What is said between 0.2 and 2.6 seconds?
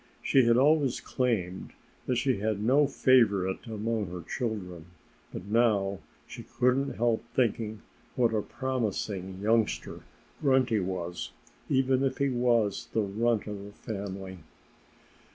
She had always claimed that she had